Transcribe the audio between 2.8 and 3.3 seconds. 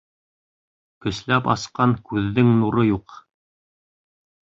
юҡ.